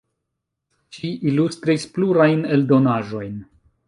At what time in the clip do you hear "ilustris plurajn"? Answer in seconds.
1.31-2.41